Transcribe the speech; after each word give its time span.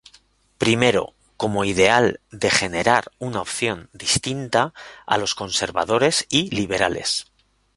Primero 0.57 1.13
como 1.37 1.63
ideal 1.63 2.21
de 2.31 2.49
generar 2.49 3.11
una 3.19 3.39
opción 3.41 3.87
distinta 3.93 4.73
a 5.05 5.19
los 5.19 5.35
conservadores 5.35 6.25
y 6.27 6.49
liberales. 6.49 7.27